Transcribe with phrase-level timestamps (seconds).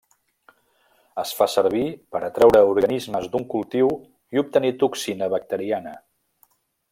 [1.23, 1.83] Es fa servir
[2.15, 3.93] per a treure organismes d'un cultiu
[4.37, 5.95] i obtenir toxina bacteriana.